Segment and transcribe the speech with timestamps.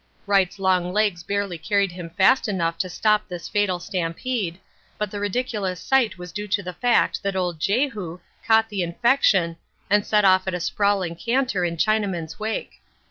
[0.25, 4.59] Wright's long legs barely carried him fast enough to stop this fatal stampede,
[4.97, 9.57] but the ridiculous sight was due to the fact that old Jehu caught the infection
[9.91, 12.81] and set off at a sprawling canter in Chinaman's wake.